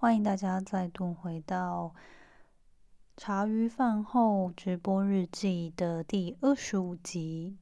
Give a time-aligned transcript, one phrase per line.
[0.00, 1.92] 欢迎大家再度回到
[3.16, 7.56] 茶余饭后直播日记的第二十五集。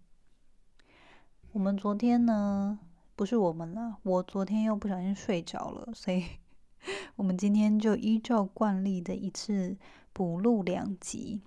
[1.52, 2.78] 我们昨天呢，
[3.14, 6.26] 不是我们啦，我昨天又不小心睡着了，所以
[7.17, 9.79] 我们今天就依照惯例的一次
[10.12, 11.41] 补录两集。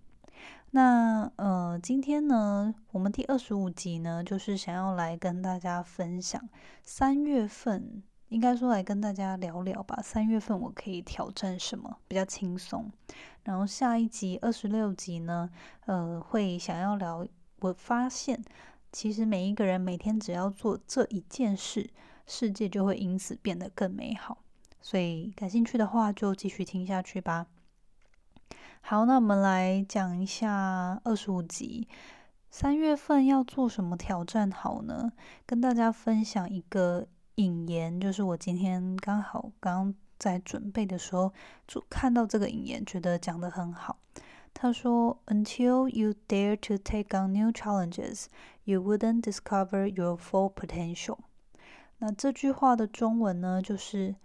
[0.71, 6.49] 那呃，今天呢，我们第二十五集呢，就是想要来跟大家分享
[6.81, 8.01] 三月份。
[8.29, 9.99] 应该说来跟大家聊聊吧。
[10.03, 12.91] 三月份我可以挑战什么比较轻松？
[13.43, 15.49] 然后下一集二十六集呢，
[15.87, 17.25] 呃，会想要聊。
[17.61, 18.41] 我发现
[18.91, 21.89] 其实每一个人每天只要做这一件事，
[22.27, 24.37] 世界就会因此变得更美好。
[24.79, 27.47] 所以感兴趣的话就继续听下去吧。
[28.81, 31.87] 好，那我们来讲一下二十五集。
[32.51, 35.11] 三月份要做什么挑战好呢？
[35.47, 37.07] 跟大家分享一个。
[37.39, 41.31] 引言就是我今天刚好刚在准备的时候
[41.65, 43.97] 就看到这个引言，觉得讲得很好。
[44.53, 48.25] 他说：“Until you dare to take on new challenges,
[48.65, 51.19] you wouldn't discover your full potential。”
[51.99, 54.15] 那这句话的中文呢，就是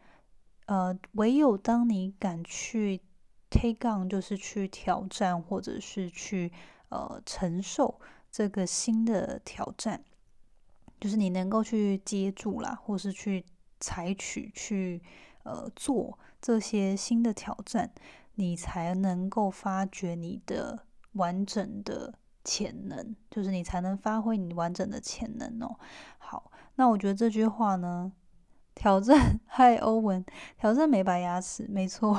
[0.66, 3.00] 呃，唯有当你敢去
[3.48, 6.50] take on，就是去挑战或者是去
[6.88, 8.00] 呃承受
[8.32, 10.02] 这个新的挑战。
[11.04, 13.44] 就是你能够去接住啦，或是去
[13.78, 15.02] 采取、去
[15.42, 17.92] 呃做这些新的挑战，
[18.36, 25.78] 你才能够发掘你的完整的潜能，就是你才能发挥你完整的潜能哦。
[26.16, 28.10] 好，那我觉得这句话呢，
[28.74, 30.24] 挑战， 嗨，欧文，
[30.56, 32.18] 挑战美白牙齿，没错。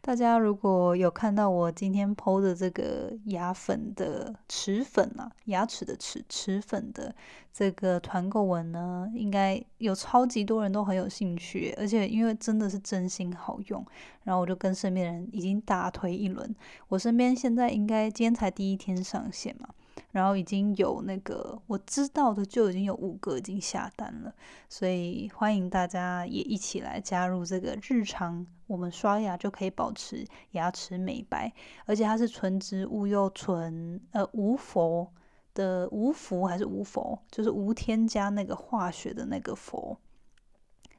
[0.00, 7.14] 大家如果有看到我今天剖的这个牙粉的齿粉啊，牙齿的齿齿粉的
[7.52, 13.84] 这个团购文呢，应该有超级多人都很有兴趣，而且因为真的是真心好用，
[14.24, 16.54] 然后我就跟身边人已经大推一轮。
[16.88, 19.68] 我身边现在应该今天才第一天上线嘛。
[20.12, 24.34] 然后已经有那个我知道的，就已经有五个已经下单了，
[24.68, 31.52] 所以欢迎大家也一起来加入这个日常，我们刷牙就可以保持牙齿美白，
[31.84, 35.08] 而且它是纯植物又纯呃无氟
[35.54, 39.98] 的无氟还是无氟，就是无添加那个化学的那个氟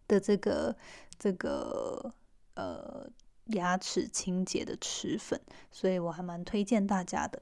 [0.08, 0.76] 的这个
[1.20, 2.14] 这个
[2.56, 3.08] 呃
[3.48, 5.40] 牙齿清洁的齿粉，
[5.70, 7.42] 所以我还蛮推荐大家的。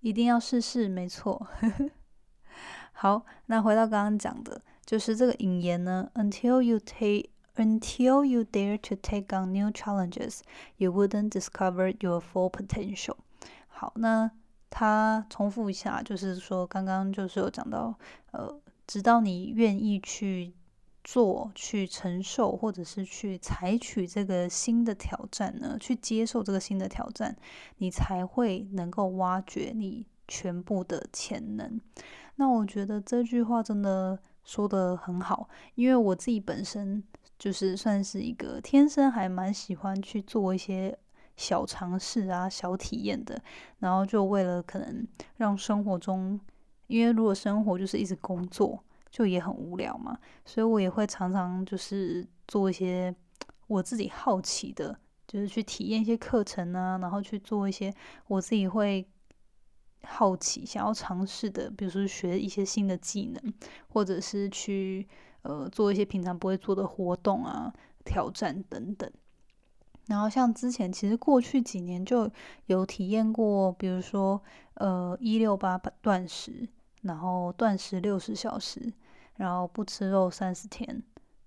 [0.00, 1.46] 一定要试试，没错。
[2.92, 6.10] 好，那回到刚刚讲的，就是这个引言呢。
[6.14, 10.40] Until you take, until you dare to take on new challenges,
[10.76, 13.16] you wouldn't discover your full potential。
[13.68, 14.30] 好，那
[14.68, 17.98] 他重复一下，就是说刚刚就是有讲到，
[18.32, 20.54] 呃，直到你愿意去。
[21.02, 25.76] 做去承受，或者是去采取这个新的挑战呢？
[25.80, 27.36] 去接受这个新的挑战，
[27.78, 31.80] 你才会能够挖掘你全部的潜能。
[32.36, 37.02] 那我觉得这句话真的说的很好，因为我自己本身
[37.38, 40.96] 就是算是一个天生还蛮喜欢去做一些
[41.36, 43.42] 小尝试啊、小体验的。
[43.78, 45.06] 然后就为了可能
[45.36, 46.38] 让生活中，
[46.88, 48.84] 因为如果生活就是一直工作。
[49.10, 53.12] 就也很无聊嘛，所以我也会常常就是做一些
[53.66, 57.92] 我自己好奇的，就是去体验一些课程啊，然后去做一些
[58.28, 59.04] 我自己会
[60.04, 63.54] 好奇想要尝试的，比如说学一些新的技能，
[63.88, 65.08] 或者是去
[65.42, 67.72] 呃做一些平常不会做的活动啊、
[68.04, 69.10] 挑战等等。
[70.06, 72.30] 然后像之前其实过去几年就
[72.66, 74.40] 有体验过，比如说
[74.74, 76.68] 呃一六八断食。
[77.02, 78.92] 然后断食六十小时，
[79.40, 81.02] 然后不吃肉三十天。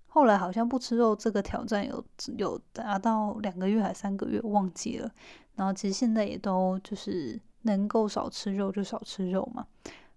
[0.08, 2.04] 后来好像不吃肉这个挑战有
[2.36, 5.08] 有达到两个月还三个月，忘记了。
[5.54, 9.64] 然后其实现在也都就是能够少吃肉就少吃肉嘛。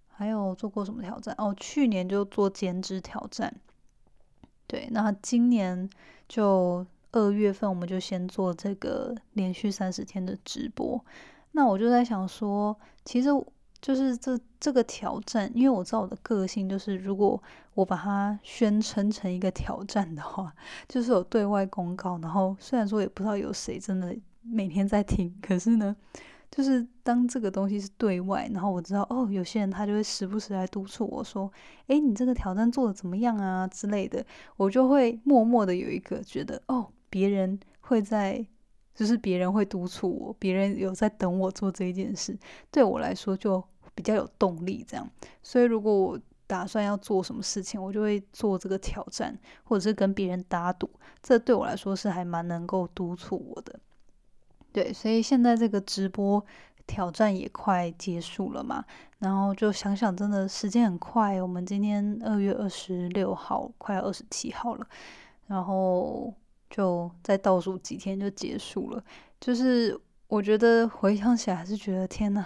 [0.08, 1.36] 还有做过什么挑战？
[1.38, 3.54] 哦，去年就做减脂挑战。
[4.66, 5.88] 对，那今年
[6.28, 11.00] 就二月份我们就先做这个连续三十天的直播。
[11.52, 12.76] 那我就在想说，
[13.06, 13.30] 其实。
[13.82, 17.42] 就是这这个挑战，因为我知道我的个性，就是如果
[17.76, 20.54] 我把它宣称成一个挑战的话，
[20.90, 22.18] 就是有对外公告。
[22.20, 25.96] 然后虽然说也不知道有谁真的每天在听，可是呢，
[26.50, 31.52] 就是当这个东西是对外，然后我知道哦，有些人他就会时不时来督促我说
[31.88, 34.26] ：“诶，你这个挑战做的怎么样啊？”之类的，
[34.56, 38.46] 我就会默默的有一个觉得哦，别人会在。
[38.98, 42.36] 就是别人会督促我，别人有在等我做这一件事，
[42.72, 43.64] 对我来说就
[43.94, 44.84] 比较有动力。
[44.88, 45.08] 这样，
[45.44, 50.90] 所以如果我打算要做什么事情，我就会做这个挑战，或者是跟别人打赌。
[51.22, 53.80] 这对我来说是还蛮能够督促我的。
[54.74, 56.44] 对，所以现在这个直播
[56.88, 58.84] 挑战也快结束了嘛，
[59.20, 61.40] 然后就想想，真的时间很快。
[61.40, 64.88] 我们今天二月二十六号，快二十七号了，
[65.46, 66.34] 然后
[66.70, 69.04] 就再倒数几天就结束了。
[69.40, 72.46] 就是我觉得回想起来，还是觉得天呐，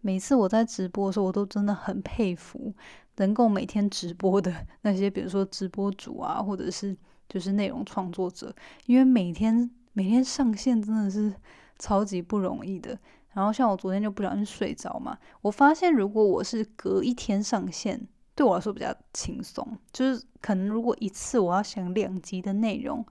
[0.00, 2.72] 每次我在直播的时候，我都真的很佩服
[3.16, 6.96] 能够每天直播的 那些，比如说直播主啊，或者是
[7.28, 8.54] 就是内容创作者，
[8.86, 11.34] 因为每天每天上线真的是
[11.78, 12.98] 超级不容易的。
[13.34, 18.00] 然后像我昨天就不小心睡着嘛，我发现如果我是隔一天上线，
[18.34, 23.04] 对我来说比较轻松，就是可能如果一次我要想两集的内容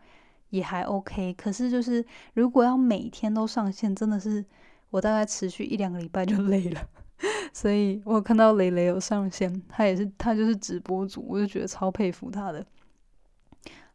[0.50, 4.44] 也还 OK，可是就是如果要每天都上线，真的是
[4.90, 6.82] 我大概持续一两个礼拜就 累了。
[7.52, 12.66] 所以我看到蕾蕾有上线，他也是他就是直播主，我就觉得超佩服他的。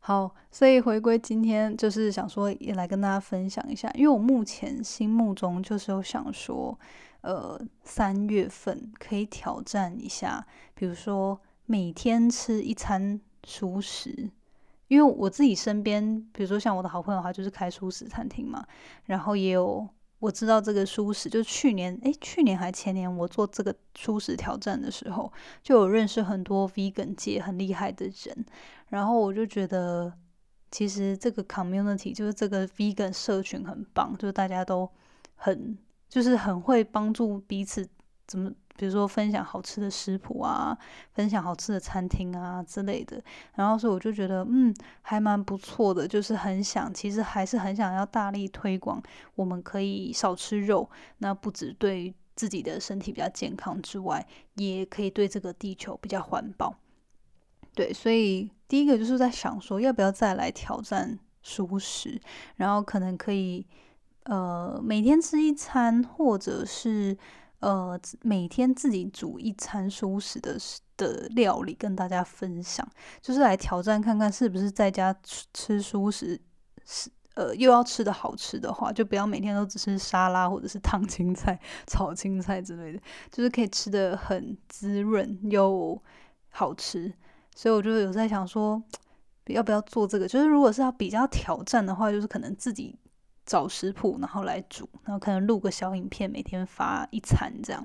[0.00, 6.76] 好，所以回归今天，就是想说也来跟大家分享一下，因为我目前心目中就是有想说，
[7.20, 10.44] 呃，三月份可以挑战一下，
[10.74, 14.28] 比如说每天吃一餐熟食，
[14.92, 18.62] 因为我自己身边，比如说像我的好朋友，他就是开熟食餐厅嘛，
[19.06, 19.88] 然后也有。
[20.18, 25.32] 我知道这个舒食，就去年，诶，去年还前年，我做这个舒食挑战的时候，
[25.64, 28.46] 就有认识很多 vegan 界很厉害的人，
[28.90, 30.12] 然后我就觉得，
[30.70, 34.88] 其实这个 community 就是这个 vegan 社群很棒，就是大家都
[35.34, 35.76] 很，
[36.08, 37.84] 就是很会帮助彼此
[38.26, 38.50] 怎么。
[38.74, 40.76] 比如说分享好吃的食谱啊，
[41.12, 43.22] 分享好吃的餐厅啊之类的，
[43.54, 49.00] 然后所以我就觉得嗯还蛮不错的，就是很想其实还是很想要大力推广，
[49.34, 50.88] 我们可以少吃肉，
[51.18, 56.74] 那不止对自己的身体比较健康之外，也可以对这个地球比较环保。
[57.74, 62.18] 对，所以第一个就是在想说要不要再来挑战熟食，
[62.56, 63.66] 然后可能可以
[64.24, 67.16] 呃每天吃一餐，或者是。
[67.62, 70.58] 呃，每天自己煮一餐舒适的
[70.96, 72.86] 的料理跟大家分享，
[73.20, 76.40] 就是来挑战看看是不是在家吃吃舒食
[76.84, 81.56] 是呃又要吃的好吃的话，就不要每天都只吃沙拉或者是烫青菜、
[81.86, 83.00] 炒青菜之类的，
[83.30, 85.96] 就是可以吃的很滋润又
[86.50, 87.14] 好吃。
[87.54, 88.82] 所以我就有在想说，
[89.46, 90.26] 要不要做这个？
[90.26, 92.98] 就是如果是要比较挑战的话，就是可能自己。
[93.44, 97.84] 找食谱，然后来煮，然后可能录个小影片，每天发一餐这样。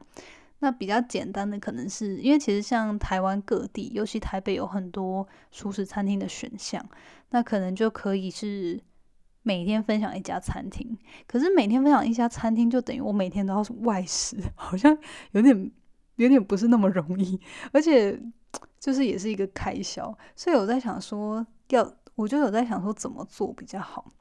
[0.60, 6.84] 那比较简单的，可能是因为其实像台湾各地，尤其台北有很多熟食餐厅的选项，
[7.30, 8.82] 那可能就可以是
[9.44, 10.98] 每天分享一家餐厅。
[11.28, 14.98] 可是每天分享一家餐厅，就等于我每天都要外食， 好像
[15.34, 15.72] 有点
[16.16, 17.40] 有点不是那么容易，
[17.72, 18.20] 而且
[18.80, 20.18] 就是也是一个开销。
[20.36, 24.12] 所以我在想说，要我就有在想说怎么做比较好。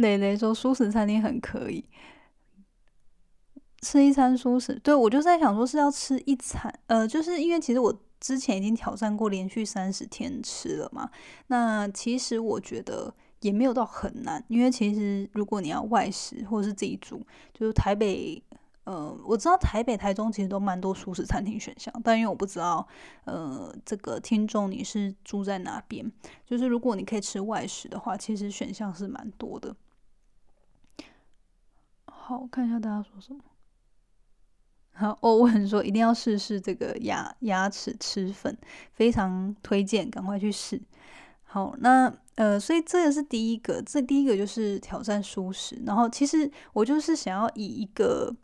[0.00, 1.84] 蕾蕾说：“素食餐厅很可以
[3.82, 11.10] 吃一餐素食。”对我就在想说是要吃一餐，呃，就是因为其实我之前已经挑战过连续三十天吃了嘛。
[11.48, 18.42] 那其实我觉得也没有到很难，因为其实如果你要外食或者是自己煮，就是台北。
[18.84, 22.88] 呃，我知道台北、台中其实都蛮多熟食餐厅选项，但因为我不知道，
[23.26, 26.10] 呃，这个听众你是住在哪边？
[26.46, 29.76] 就是如果你可以吃外食的话，其实选项是蛮多的。
[32.28, 33.40] 好，看一下大家说什么。
[34.92, 38.54] 好，欧文说一定要试试这个牙牙齿吃粉，
[38.92, 40.78] 非常推荐，赶快去试。
[41.42, 45.82] 好，那呃，所以这个是第一个，这第一个就是挑战舒适。
[45.86, 48.36] 然后其实我就是想要以一个。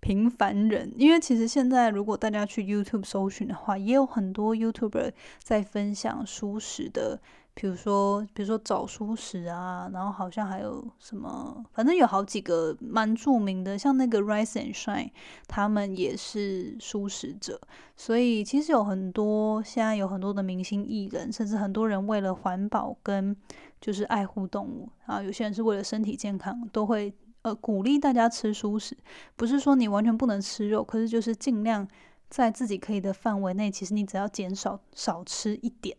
[0.00, 5.12] 平凡人，因为其实现在如果大家去 YouTube 搜寻的话，也有很多 YouTuber
[5.42, 7.22] 在分享舒适的，
[7.54, 15.10] 比如说比如说找熟食啊，然后好像还有什么，反正有好几个蛮著名的，像那个 Rise and Shine，
[15.46, 17.60] 他们也是舒食者，
[17.96, 23.36] 所以其实有很多现在有很多的明星艺人，甚至很多人为了环保跟
[23.80, 27.14] 就是爱护动物啊，有些人是为了身体健康，都会。
[27.44, 28.96] 呃，鼓励大家吃素食，
[29.36, 31.86] 不是说你完全不能吃肉，可是就是尽量
[32.30, 35.94] 在自己可以的范围内，其实你只要减少少吃一点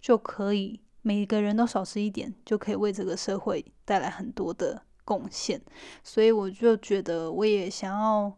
[0.00, 5.58] 就可以，每个人都少吃一点，就可以为这个社会带来很多的贡献。
[6.04, 8.30] 所以我就觉得，我也想要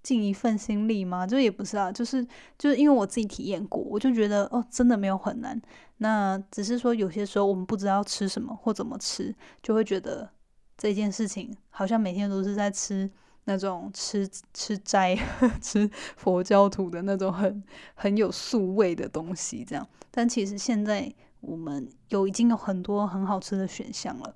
[0.00, 2.24] 尽一份心力嘛，就也不是啊，就是
[2.56, 5.60] 就是因为我自己体验过，我就觉得哦，真的没有很难。
[5.96, 10.30] 那只是说有些时候我们不知道吃什么或怎么吃，就会觉得。
[10.78, 13.08] 这件事情好像每天都是在吃
[13.44, 15.16] 那种吃吃斋、
[15.62, 17.62] 吃佛教徒的那种很
[17.94, 19.86] 很有素味的东西，这样。
[20.10, 21.12] 但其实现在
[21.42, 24.34] 我们有已经有很多很好吃的选项了。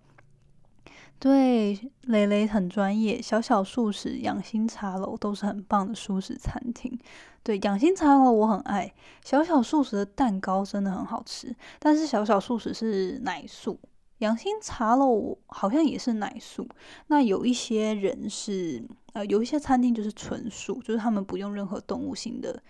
[1.19, 6.99] 对，蕾蕾很专业，小小素食养心茶楼都是很棒的素食餐厅。
[7.43, 8.93] 对，养心茶楼我很爱，
[9.25, 13.81] 小小素食的蛋糕真的很好吃，但是小小素食是奶素。
[14.19, 16.67] 养心茶楼好像也是奶素，
[17.07, 18.83] 那有一些人是
[19.13, 22.63] 呃，有一些餐厅就是纯素，就是他们不用任何动物性的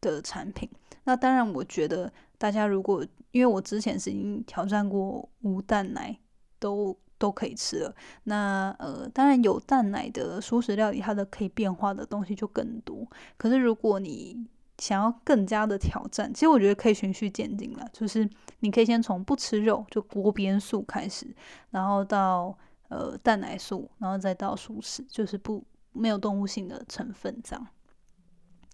[0.00, 0.68] 的产品。
[1.04, 6.18] 那当然，我觉得大家如果因为我之前是已经挑战过无蛋奶，
[6.58, 7.94] 都都可以吃了。
[8.24, 13.06] 那呃，当然有蛋奶的素食料理，它的可以变化的东西就更多。
[13.36, 14.46] 可是如果你
[14.78, 17.88] 想要更加的挑战，其实我觉得可以循序渐进了。
[17.92, 18.28] 就是
[18.60, 21.34] 你可以先从不吃肉，就锅边素开始，
[21.70, 22.56] 然后到
[22.88, 27.66] 呃蛋奶素，然后再到素食，就是不没有动物性的成分，这样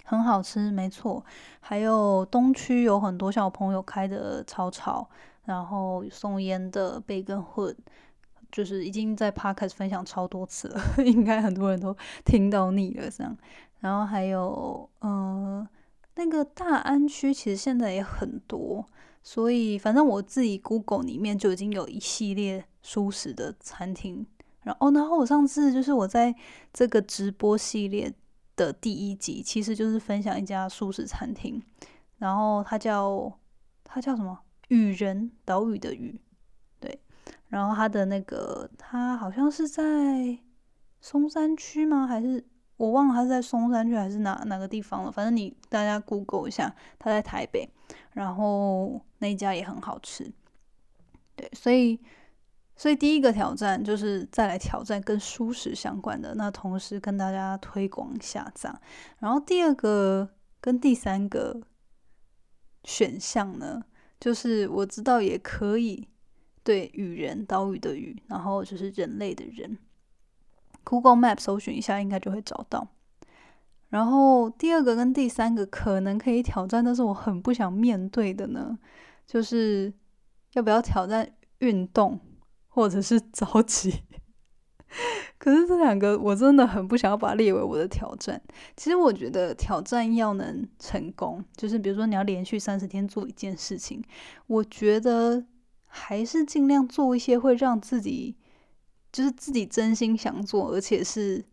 [0.04, 1.24] 很好吃，没错。
[1.60, 5.08] 还有东区有很多小朋友开的草草，
[5.44, 7.74] 然后松烟的贝根混，
[8.50, 13.36] 就是已经在 Park 分享超多次了， 应该很多人都听到腻了这样。
[13.80, 15.66] 然后还有嗯。
[16.14, 18.86] 那个大安区其实现在也很多，
[19.22, 24.26] 所以反正我自己 Google 里面就已经有一系列舒食的餐厅。
[24.62, 26.34] 然后，然后我上次就是我在
[26.70, 28.12] 这个直播系列
[28.56, 31.62] 的第一集，其实就是分享一家素食餐厅。
[32.18, 33.38] 然后它叫
[33.84, 34.38] 它叫什么？
[34.68, 36.20] 雨人岛屿的雨，
[36.80, 37.00] 对。
[37.48, 40.38] 然后它的那个它好像是在
[41.00, 42.06] 松山区吗？
[42.06, 42.44] 还是？
[42.78, 45.12] 我忘了他是在松山区还是哪哪个地方了。
[45.12, 47.68] 反正你大家 Google 一下，他在台北，
[48.10, 50.32] 然后那一家也很好吃。
[51.36, 52.00] 对，所以
[52.76, 58.80] 所以第一个挑战就是再来挑战跟舒适相关的，那同时跟大家推广一下这样。
[59.18, 60.28] 然后第二个
[60.60, 61.60] 跟第三个
[62.84, 63.82] 选项呢，
[64.18, 66.08] 就是我知道也可以
[66.64, 69.78] 对雨人岛屿的雨，然后就是人类的人。
[70.84, 72.88] Google Map 搜寻一下，应该就会找到。
[73.90, 78.76] 然后第二个跟第三个可能可以挑战，但是我很不想面对的呢，
[79.26, 79.92] 就是
[80.54, 82.18] 要不要挑战运动
[82.72, 84.02] 或者是早起。
[85.38, 88.40] 可是这两个我真的很不想要把它列为我的挑战。
[88.76, 94.02] 其实我觉得挑战要能成功，就是比如说你要连续三十天做一件事情，
[94.46, 95.44] 我觉得
[95.86, 98.36] 还是尽量做一些会让自己。
[99.12, 101.44] 就是自己真心想做，而且是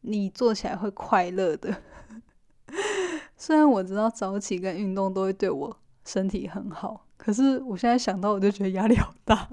[0.00, 1.72] 你做起来会快乐的。
[3.38, 9.48] 虽然我知道早起跟运动都会对我身体很好，可是我现在想到我就觉得压力好大。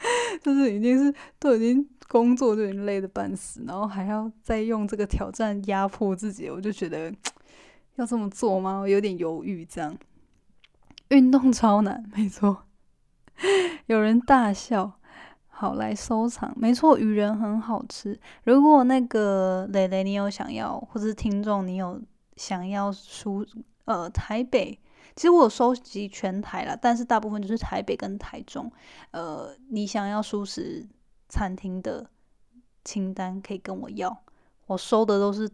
[0.42, 7.12] 就是已经是都已经工作就已经累得半死，然后还要再用这个挑战压迫自己，我就觉得
[7.96, 8.78] 要这么做吗？
[8.78, 9.64] 我有点犹豫。
[9.64, 9.96] 这样
[11.08, 12.64] 运动超难，没错。
[13.86, 14.94] 有人大笑。
[15.60, 16.54] 好，来收藏。
[16.56, 18.16] 没错，鱼人很好吃。
[18.44, 22.00] 如果那个蕾蕾，你有想要，或者是听众你有
[22.36, 23.44] 想要书
[23.88, 24.78] 呃台北，
[25.16, 28.70] 其实我有收集全台了，但是大部分就是台北跟台中。
[29.10, 30.86] 呃，你想要素食
[31.28, 32.08] 餐厅的
[32.84, 34.22] 清单，可以跟我要。
[34.66, 35.50] 我收的都是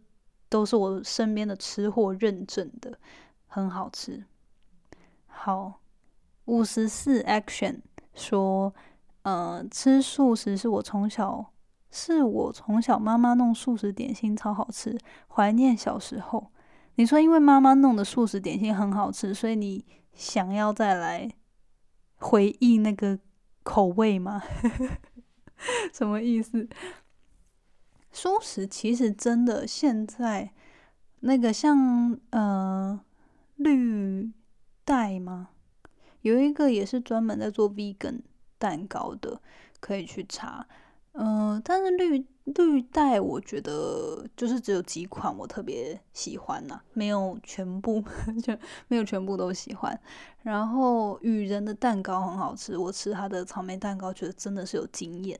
[0.48, 2.98] 都是我身边的吃货认证的，
[3.46, 4.24] 很好吃。
[5.26, 5.80] 好，
[6.46, 7.80] 五十四 action
[8.14, 8.74] 说。
[9.24, 11.50] 呃，吃素食是我从小，
[11.90, 14.98] 是我从小妈妈弄素食点心超好吃，
[15.28, 16.50] 怀念小时候。
[16.96, 19.84] 你说因为妈妈弄的素食点心很好吃，所以你
[20.14, 21.30] 想要再来
[22.16, 23.18] 回忆那个
[23.62, 24.42] 口味吗？
[25.92, 26.68] 什么意思？
[28.12, 30.52] 素食其实真的现在
[31.20, 33.00] 那个像呃
[33.56, 34.30] 绿
[34.84, 35.50] 带吗？
[36.22, 38.20] 有一个也是专门在做 vegan。
[38.56, 39.42] 蛋糕的
[39.78, 40.66] 可以去查，
[41.16, 48.02] 嗯，但是绿绿带我觉得就是只有几款我特别喜欢呐，没有全部
[48.42, 48.52] 就
[48.88, 49.98] 没有全部都喜欢。
[50.42, 55.38] 然后雨人的蛋糕很好吃，我吃他的草莓蛋糕觉得真的是有经验。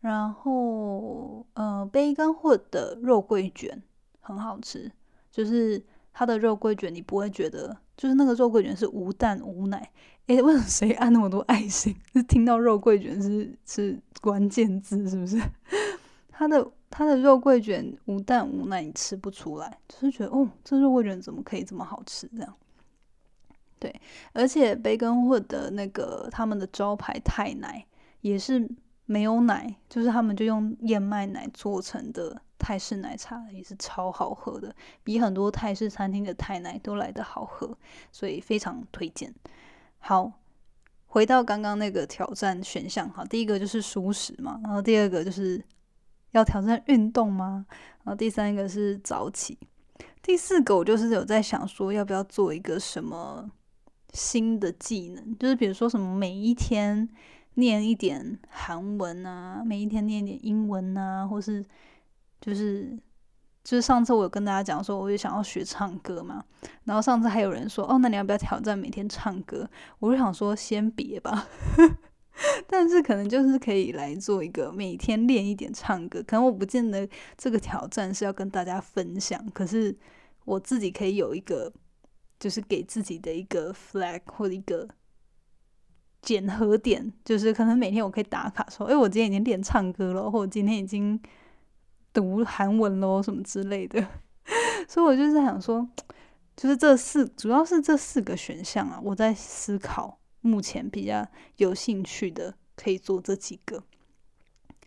[0.00, 3.82] 然后呃，杯根或的肉桂卷
[4.20, 4.90] 很好吃，
[5.30, 5.82] 就是
[6.12, 9.90] 它的肉桂卷你不会觉得，就是那个肉桂卷是无蛋无奶。
[10.26, 11.94] 哎，为什么谁按那么多爱心？
[12.14, 15.38] 是听到肉桂卷是是关键字是不是？
[16.30, 22.26] 它的它的肉桂卷无蛋无奶，你吃不出来，就是觉得哦，这肉桂卷怎么可以这么好吃？
[22.34, 22.54] 这样，
[23.78, 23.94] 对，
[24.32, 27.84] 而且培根或的那个他们的招牌太奶
[28.22, 28.68] 也是
[29.04, 37.76] 没有奶，就是他们就用燕麦奶做成的泰式奶茶也是超好喝的，比很多泰式餐厅的泰奶都来得好喝，
[38.12, 39.34] 所以非常推荐。
[39.98, 40.32] 好，
[41.06, 45.62] 回到刚刚那个挑战选项，哈，第一个就是熟食嘛，然后第二个就是
[46.32, 47.66] 要挑战运动吗？
[48.04, 49.58] 然后第三个是早起，
[50.22, 53.50] 第四个我就是有在想说，要不要做一个什么
[54.12, 57.08] 新的技能，就是比如说什么每一天
[57.54, 61.64] 念一点韩文啊，每一天念一点英文啊，或是
[62.44, 62.94] 就是
[63.62, 66.44] 就是上次我有跟大家讲说，我也想要学唱歌嘛，
[66.84, 69.66] 然后上次还有人说，哦，那你要不要挑战每天唱歌？
[69.98, 71.48] 我就想说，先别吧。
[72.68, 77.08] 但是可能就是可以来做一个每天练一点唱歌，可能我不见得
[77.38, 79.96] 这个挑战是要跟大家分享，可是
[80.44, 81.72] 我自己可以有一个，
[82.38, 84.86] 就是给自己的一个 flag 或者一个
[86.20, 91.18] 检核点，就是可能每天我可以打卡说，哎，我今天已经练唱歌了，或者今天已经
[92.14, 94.02] 读韩文喽什么之类的。
[94.88, 95.86] 所以我就是想说，
[96.56, 100.18] 就是这四主要是这四个选项啊，我在思考。
[100.46, 103.82] 目前比较有兴趣的可以做这几个，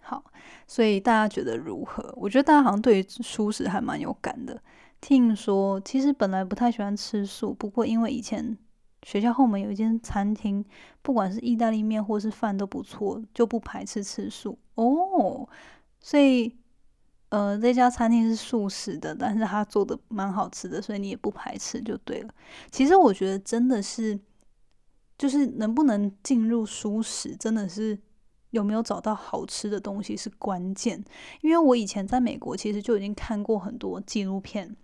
[0.02, 0.24] 好，
[0.68, 2.14] 所以大家觉得如何？
[2.16, 4.62] 我觉得大家好像对于素食还蛮有感的。
[5.02, 8.56] 听说其实本来不太喜欢吃素，不过因为以前
[9.02, 10.64] 学校后门有一间餐厅，
[11.02, 15.50] 不管是意大利面或是饭都不错，就不排斥吃素哦。
[16.00, 16.56] 所以
[17.30, 22.34] 呃，这家餐厅是素食的，但是他做的蛮好吃的，所以你也不排斥就对了。
[22.72, 24.20] 其实我觉得真的是。
[25.20, 27.98] 就是能不能进入舒食，真的是
[28.52, 31.04] 有没有找到好吃的东西是关键。
[31.42, 34.76] 因为我以前在美国，其实就已经看过很多纪录片，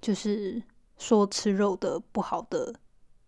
[0.00, 0.60] 就是
[0.98, 2.74] 说吃肉的不好的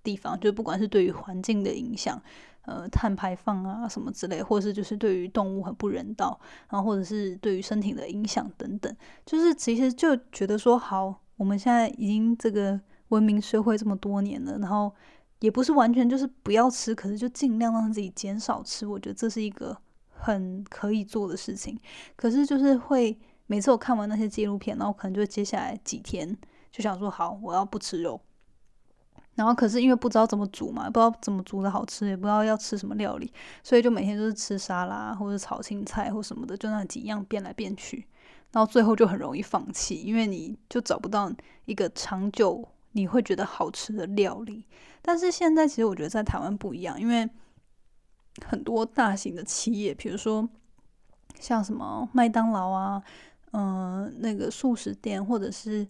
[0.03, 2.21] 地方，就不管是对于环境的影响，
[2.69, 8.95] 呃，碳排放啊什么之类，或是就是对于动物很不人道，然后或者是对于身体的影响等等，
[9.25, 14.93] 就是其实就觉得说，好，我们现在已经这个文明社会这么多年了，然后。
[15.41, 18.85] 也不是完全就是不要吃，可是就尽量让自己减少吃。
[18.85, 19.79] 我觉得这是一个
[20.11, 21.79] 很可以做的事情。
[22.17, 26.37] 可是就是会每次我看完那些纪录片，然后可能就接下来几天
[26.73, 28.21] 就想说好，我要不吃肉。
[29.39, 38.07] 然后可是因为不知道怎么煮嘛，不知道怎么煮的好吃，也不知道要吃什么料理，所以就每天都是吃沙拉或者炒青菜或什么的，就那几样变来变去，
[38.51, 41.33] 然后最后就很容易放弃，因为你就找不到
[41.65, 42.69] 一个长久。
[42.93, 44.65] 你会觉得好吃的料理，
[45.03, 47.29] 但是现在其实我觉得在台湾不一样，因为
[48.47, 50.49] 很多大型的企业，比如说
[51.39, 53.01] 像什么麦当劳啊，
[53.53, 55.87] 嗯，那个素食店，或者是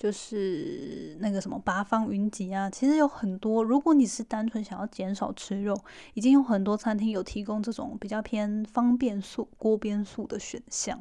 [0.00, 3.62] 就是那个什么八方云集啊，其实有很多。
[3.62, 5.78] 如果你是单纯想要减少吃肉，
[6.14, 10.98] 已经有很多餐厅有提供这种比较偏方便素、锅边素的选项。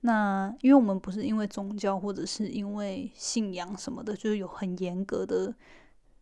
[0.00, 5.52] 那因为我们不是因为宗教或者是因为信仰什么的，就是有很严格的，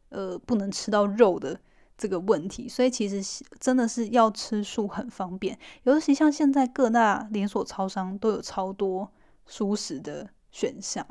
[0.08, 1.56] 呃，不能吃到肉的
[1.96, 5.56] 这个问题，所以其实真的是要吃素很方便。
[5.84, 9.08] 尤其像现在各大连锁超商都有超多
[9.46, 11.06] 素食的选项，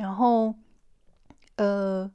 [0.00, 0.54] 然后，
[1.56, 2.10] 呃，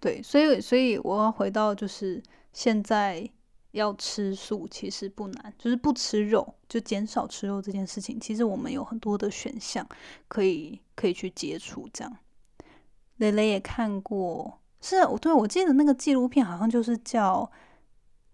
[0.00, 3.28] 对，所以所以我要回到就是现在。
[3.72, 8.20] 要吃素其实不难，就是不吃肉，就减少吃肉这件事情。
[8.20, 9.88] 其实我们有很多的选项
[10.28, 11.88] 可以可以去接触。
[11.90, 12.18] 这样，
[13.16, 17.50] 蕾蕾也看过，是我对我记得那个纪录片好像就是叫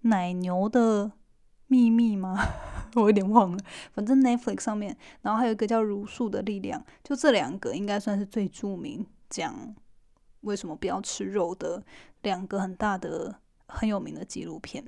[0.08, 1.12] 《奶牛的
[1.68, 2.36] 秘密》吗？
[2.96, 3.58] 我有点忘了。
[3.92, 9.74] 反正 Netflix 上面，然后还有一个叫《茹素的力量》，就这两个应该算是最著名讲
[10.40, 11.84] 为什么不要吃肉的
[12.22, 14.84] 两个很大的很有名的纪录片。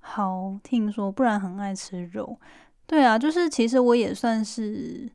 [0.00, 2.38] 好，听说不然很爱吃肉，
[2.86, 5.10] 对啊，就是其实我也算是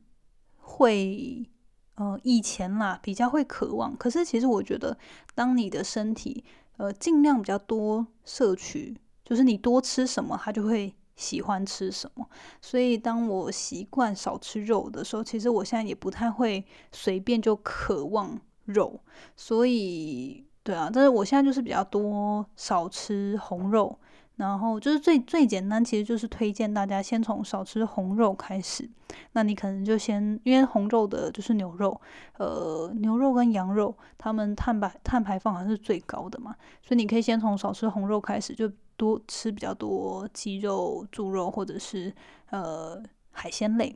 [0.56, 1.48] 会，
[1.94, 4.98] 呃，以前啦比较会渴望，可是其实我觉得，
[5.34, 6.44] 当你的身体
[6.80, 12.26] 呃尽量比较多摄取，就是你多吃什么，他就会喜欢吃什么。
[12.62, 18.98] 所以当我习惯少吃肉的时候，其实我现在也不太会随便就渴望肉。
[19.36, 23.98] 所以，对啊，但是我现在就是比较多少吃红肉。
[24.40, 28.88] 然后就是最最简单，其实就是推荐大家先从少吃红肉开始。
[29.32, 32.00] 那你可能就先，因为红肉的就是牛肉，
[32.38, 42.10] 呃，牛肉跟羊肉，它们碳排碳排放还是最高的嘛，所以你可以先从少吃红肉开始，就多吃比较多鸡肉、猪肉或者是
[42.48, 42.98] 呃
[43.32, 43.94] 海鲜类，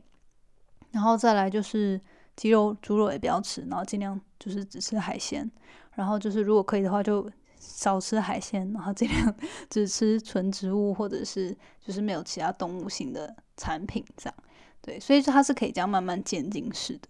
[0.91, 1.99] 然后再来就是
[2.35, 5.49] 鸡肉、猪肉也不要吃，然后尽量就是只吃海鲜，
[5.95, 7.27] 然后就是如果可以的话就。
[7.75, 9.35] 少吃海鲜，然后尽量
[9.69, 14.35] 只吃纯植物或者是就是没有其他动物性的产品，这样
[14.81, 17.09] 对，所以说它是可以这样慢慢渐进式的。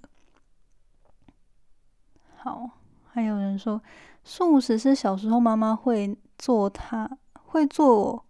[2.38, 2.72] 好，
[3.12, 3.80] 还有人说
[4.24, 8.26] 素食是小时候妈妈会做，他会做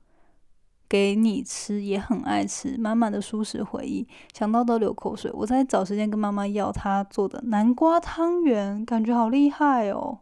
[0.90, 5.32] 给你吃，也很爱吃，满满的素食回忆，想到都流口水。
[5.32, 10.20] 我在找时间跟妈妈要她做的南瓜汤圆，感觉好厉害哦。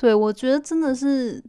[0.00, 1.44] 对，我觉得真的是。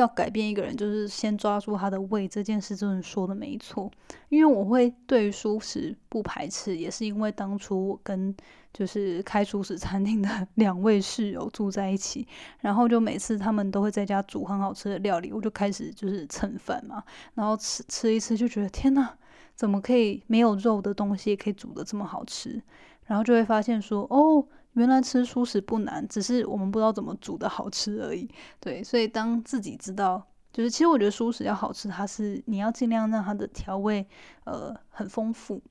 [0.00, 2.28] 要改变一个人，就是先抓住他的胃。
[2.28, 3.90] 这件事真的说的没错，
[4.28, 8.36] 因为我会对素食不排斥，也是因为当初我跟
[8.74, 12.28] 就是开素食餐厅的 两位室友住在一起，
[12.60, 19.16] 然后就每次他们都会在家煮很好吃的料理，我就开始就是蹭饭嘛，然后吃吃一吃就觉得天哪，
[19.54, 22.62] 怎么可以没有肉的东西也可以煮的这么好吃？
[23.06, 24.46] 然后就会发现说哦。
[24.76, 28.28] 原来吃素食不难，只是我们不知道怎么煮的好吃而已。
[28.60, 34.06] 对，所以当自己知道，就是其实我觉得素食要好吃，它是你要尽量让它的调味
[34.44, 35.62] 呃很丰富。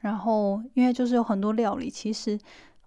[0.00, 2.38] 然后，因为就是有很多料理，其实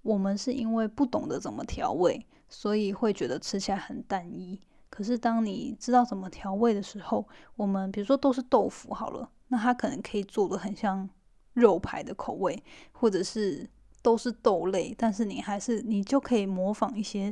[0.01, 4.59] 我们是因为不懂得怎么调味，所以会觉得吃起来很单一。
[4.89, 11.07] 可是当你知道怎么调味的时候，我们比如说都是豆腐好了，那它可能可以做的很像
[11.53, 12.63] 肉排的口味，
[12.93, 13.69] 或者是。
[14.09, 17.31] 都是豆类，但是你还是你就可以模仿一些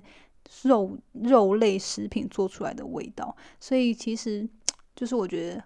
[0.61, 3.35] 肉肉类食品做出来的味道。
[3.59, 4.47] 所以其实
[4.95, 5.63] 就是我觉得，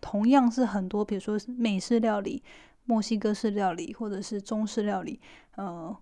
[0.00, 2.42] 同样是很多，比如说美式料理、
[2.84, 5.20] 墨西哥式料理或者是中式料理，
[5.54, 5.96] 呃，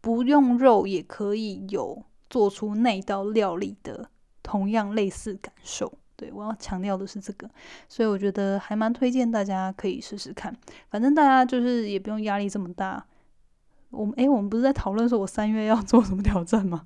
[0.00, 4.08] 不用肉也可以有做出那道料理的
[4.42, 5.92] 同样类似感受。
[6.22, 7.50] 对，我要强调的是这个，
[7.88, 10.56] 所以我觉得还蛮推荐大家可以试试看。
[10.88, 13.04] 反正大家就是也不用压力这么大。
[13.90, 16.84] 我们诶，我们不是在讨论说我三月要 做什么挑战吗？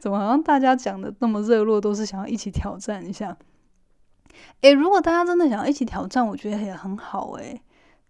[0.00, 3.36] 怎么好像大家讲的那么热络，都是想要一起挑战一下？
[4.62, 7.62] 诶，如果大家真的想要一起挑战，我觉得也很好诶。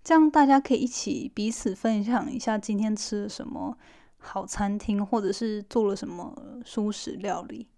[0.02, 3.76] 这样大家可以一起彼此分享一下今天吃了什么
[4.18, 7.68] 好餐厅，或者是做了什么舒适料理，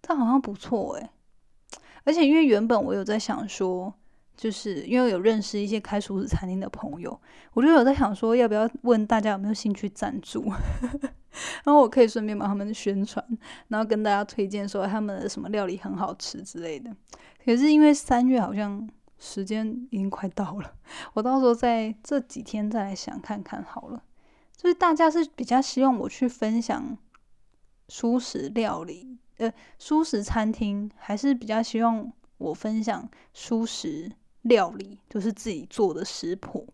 [0.00, 1.10] 这好像不错诶。
[2.04, 3.92] 而且因为原本我有在想说，
[4.36, 7.20] 就是因为有认识一些开熟食餐厅的朋友，
[7.54, 10.44] 我就有在想说，要不要问大家有没有兴趣赞助，
[11.64, 13.24] 然后我可以顺便帮他们宣传，
[13.68, 16.94] 然后跟大家推荐说他们的什么料理很好吃之类的。
[17.44, 20.72] 可是因为三月好像时间已经快到了，
[21.14, 24.02] 我到时候在这几天再来想看看好了。
[24.56, 26.98] 就是大家是比较希望我去分享
[27.88, 29.07] 熟食料理。
[29.38, 36.68] 呃，素食餐厅还是比较希望我分享素食料理，就是自己做的食谱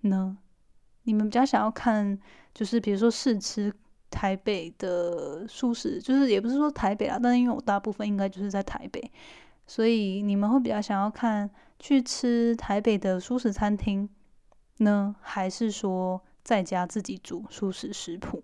[0.00, 0.38] 呢。
[1.04, 2.18] 你们比较想要看，
[2.54, 3.72] 就是比如说试吃
[4.10, 9.10] 台北的素食，就是也不是说台北啊，但是因为我大部分应该就是在台北，
[9.66, 14.08] 所以你们会比较想要看去吃台北的素食餐厅
[14.78, 18.42] 呢，还是说在家自己煮素食食谱？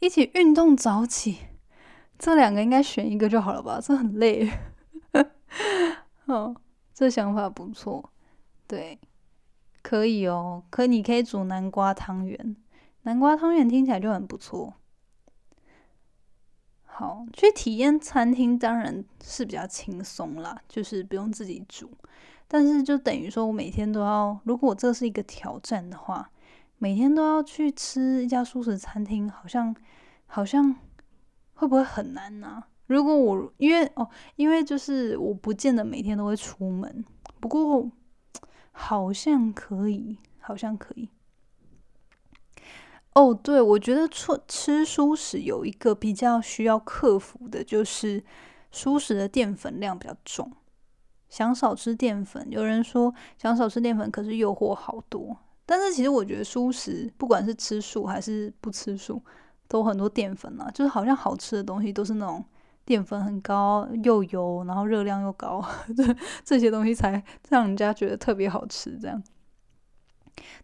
[0.00, 1.36] 一起运动早起，
[2.18, 3.78] 这两个应该选一个就好了吧？
[3.82, 4.50] 这很累。
[6.24, 6.56] 哦，
[6.94, 8.10] 这想法不错，
[8.66, 8.98] 对，
[9.82, 10.62] 可以哦。
[10.70, 12.56] 可你可以煮南瓜汤圆，
[13.02, 14.72] 南瓜汤圆听起来就很不错。
[16.86, 21.90] 好，去体验餐厅当然是比较轻松啦，就是不用自己煮。
[22.48, 26.30] 但是就等于说我每天都要，如果这是一个挑战的话。
[26.82, 29.76] 每天都要去吃一家素食餐厅，好像
[30.24, 30.74] 好像
[31.52, 32.64] 会不会很难呢？
[32.86, 37.04] 如果我因为哦，因为就是我不见得每天都会出门，
[37.38, 37.90] 不过
[38.72, 41.10] 好像可以，好像可以。
[43.12, 48.24] 哦，对，我觉得吃吃素食有一个比较需要克服的，就是
[48.72, 50.50] 素食的淀粉量比较重。
[51.28, 55.36] 想少吃淀粉，有人说想少吃淀粉，可是诱惑好多。
[55.72, 59.22] 但是其实我觉得素食，不管是吃素还是不吃素，
[59.68, 60.68] 都很多淀粉啊。
[60.74, 62.44] 就是好像好吃的东西都是那种
[62.84, 65.64] 淀粉很高、又油，然后热量又高，
[65.96, 68.98] 这这些东西才让人家觉得特别好吃。
[68.98, 69.22] 这样。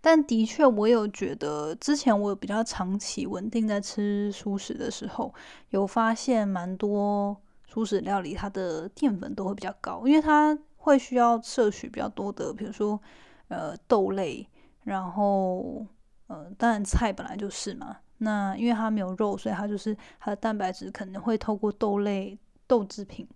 [0.01, 5.33] 但的确，我有觉得之前我有比较长期稳定在吃素食的时候，
[5.71, 13.01] 有发现蛮多素食料理它的淀粉都会比较高，因为它会需要摄取比较多的，比如说
[13.47, 14.49] 呃豆类。
[14.87, 15.85] 然后，
[16.29, 17.96] 呃，当然菜本来就是嘛。
[18.18, 23.27] 那因为它没有肉，所以它就是它的蛋白质可能会透过豆类豆制品，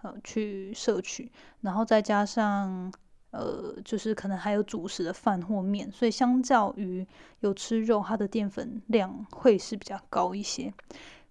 [0.00, 1.30] 呃，去摄取。
[1.60, 2.90] 然后再加上，
[3.30, 7.06] 呃，就是可能还有主食的饭或面，所以相较于
[7.40, 10.72] 有吃肉，它的淀粉量会是比较高一些。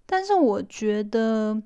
[0.05, 1.59] 但是我觉得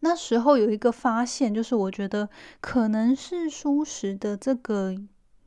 [0.00, 2.28] 那时候有一个发现，就是我觉得
[2.60, 4.94] 可能是素食的这个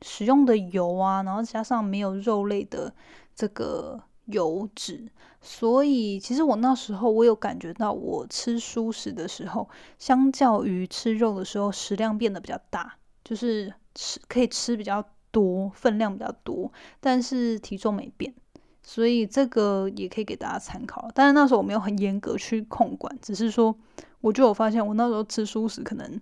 [0.02, 2.94] 使用的油啊，然后加上没有肉类的
[3.34, 5.08] 这个油脂，
[5.40, 18.34] 所以其实我那时候我有感觉到，我吃素食的时候，相较于吃肉的时候，食量变得比较大，就是吃可以吃比较多，分量比较多，但是体重没变。
[18.82, 23.76] 所以这个也可以给大家参考，但是那时候我没有很严格去控管，只是说，
[24.22, 26.18] 我就有发现，我那时候吃素食，可能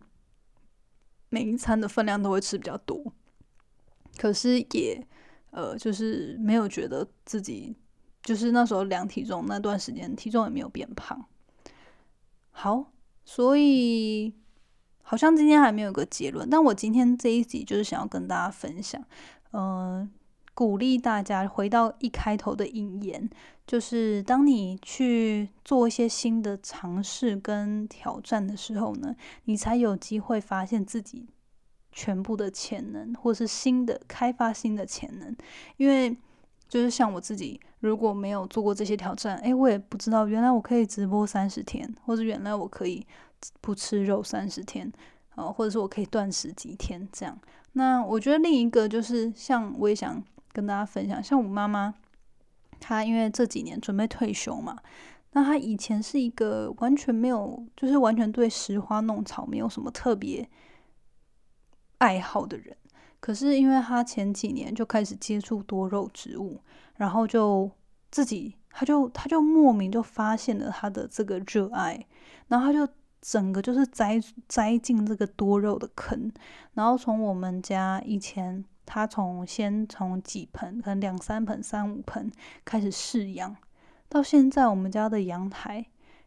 [1.28, 3.12] 每一餐的分量都会吃比较多，
[4.18, 5.06] 可是也
[5.50, 7.74] 呃，就是没有觉得自己，
[8.22, 11.26] 就是那时候量体重那段时间，体重也没有变胖。
[12.50, 12.92] 好，
[13.24, 14.34] 所以
[15.02, 19.02] 好像今天还没有个结论，但我今天这一集就是想要跟大家分享，
[19.52, 20.10] 嗯。
[20.54, 23.28] 鼓励大家回到一开头的引言，
[23.66, 31.26] 就是当你去做一些新的尝试跟挑战的时候呢，你才有机会发现自己
[31.96, 35.34] 全部的潜能，或是新的开发新的潜能。
[35.78, 36.16] 因为
[36.68, 43.04] 就是像我自己，如果没有做过这些挑战，诶，我也不知道原来我可以直播三十天，或者原来我可以
[43.60, 44.92] 不吃肉三十天，
[45.34, 47.36] 啊，或者是我可以断食几天这样。
[47.72, 50.22] 那我觉得另一个就是像我也想。
[50.52, 51.92] 跟大家分享，像我妈妈，
[52.80, 54.74] 她因为这几年准备退休嘛，
[55.32, 60.48] 那她以前是一个完全没有，就是完全对拾花弄草没有什么特别
[61.98, 62.76] 爱好的人。
[63.20, 66.60] 可是因为他前几年就开始接触多肉植物，
[66.96, 67.70] 然后就
[68.10, 72.06] 自己，他就他就莫名就发现了他的这个热爱，
[72.48, 76.30] 然后他就整个就是栽栽进这个多肉的坑，
[76.74, 78.64] 然后从我们家以前。
[78.88, 82.30] 他从先从几盆，可能两三盆、三五盆
[82.64, 83.56] 开始试养，
[84.08, 85.84] 到现在我们家的阳台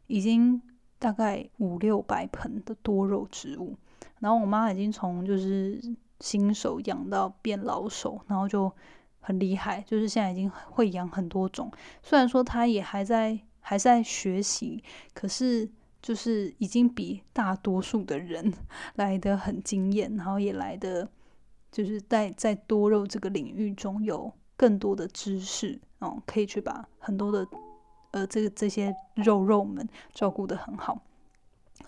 [0.08, 0.62] 已经
[1.00, 3.78] 大概五六百盆的多肉植物。
[4.20, 5.82] 然后我妈已经从就是
[6.20, 8.72] 新手养到变老手，然后就
[9.20, 11.72] 很厉害，就是现在已经会养很多种。
[12.04, 14.84] 虽然说她也还在还在学习，
[15.14, 15.70] 可是
[16.02, 18.54] 就是已经比大多数的人
[18.96, 21.10] 来的很惊艳，然后也来的。
[21.72, 27.48] 就是在在多肉这个领域中有更多的知识哦，可以去把很多的
[28.10, 31.00] 呃这个这些肉肉们照顾的很好。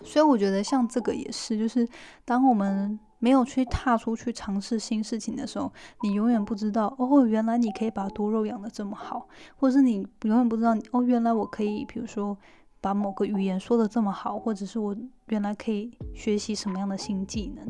[0.02, 1.88] 所以我觉得像这个也是，就是
[2.24, 12.36] 当我们没有去踏出去尝试新事情的时候，你永远不知道哦，原来你可以把多肉养的这么好，或者是你永远不知道哦，原来我可以，比如说。
[12.82, 14.92] 把某个语言说的这么好，或者是我
[15.28, 17.64] 原来可以学习什么样的新技能，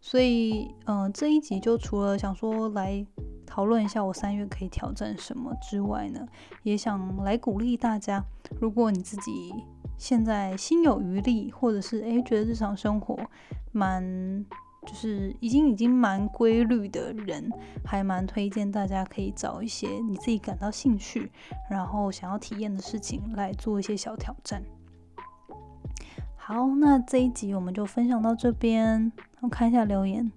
[0.00, 3.06] 所以，嗯，这一集就除了想说来
[3.46, 6.26] 讨论一下我三月可以挑战什么之外呢，
[6.62, 8.22] 也想来鼓励大家，
[8.60, 9.54] 如果你自己
[9.96, 13.18] 现在心有余力，或者是诶觉得日常生活
[13.72, 14.44] 蛮。
[14.86, 17.50] 就是已经已经蛮规律的人，
[17.84, 21.32] 还蛮推荐大家可以找一些你自己感到兴趣，
[21.68, 24.62] 然后想要体验的事情来做一些小挑战。
[26.36, 29.10] 好，那这一集我们就分享到这边。
[29.40, 30.30] 我看一下留言：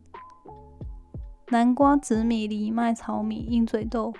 [1.50, 4.14] 南瓜、紫米、藜麦、糙米、鹰嘴豆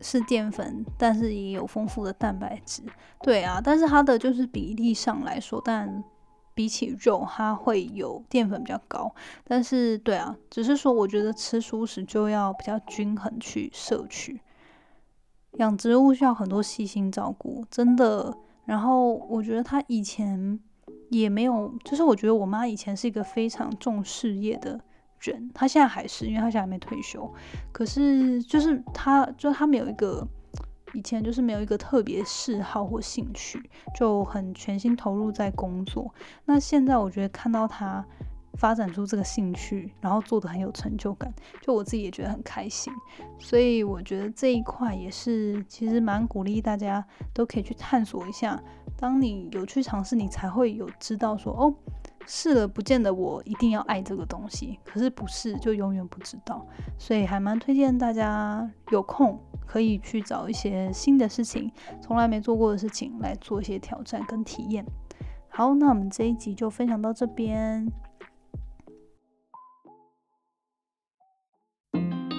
[0.00, 2.82] 是淀粉，但是也有丰富的蛋白质。
[3.22, 6.02] 对啊，但是它的就是比例上来说，但。
[6.54, 9.10] 比起肉，它会有淀粉比较高，
[9.42, 14.38] 但是对啊，只是说我觉得吃素食就要比较均衡去摄取。
[15.52, 18.36] 养植物需要很多细心照顾，真的。
[18.66, 20.60] 然后我觉得他以前
[21.08, 24.78] 也没有，就是我觉得我妈以前是一个非常重事业的
[25.54, 27.30] 他，现在还是，因为他现在还没退休。
[27.70, 30.26] 可是就是他，就他没有一个。
[30.94, 33.58] 以前就是没有一个特别嗜好或兴趣，
[33.94, 36.12] 就很全心投入在工作。
[36.44, 38.04] 那现在我觉得看到他
[38.58, 41.32] 发展出这个兴趣，然后做的很有成就感，
[41.62, 42.92] 就我自己也觉得很开心。
[43.38, 48.62] 所以我觉得这一块也是其实蛮鼓励大家都可以去探索一下。
[48.98, 51.74] 当你有去尝试，你才会有知道说哦。
[52.26, 56.66] 试了不见得我一定要爱这个东西，可是不试就永远不知道，
[56.98, 64.84] 所以还蛮推荐大家有空可以去找一些新的事情，从来没做过的事情来做一些挑战跟体验。
[65.48, 67.86] 好，那我们这一集就分享到这边。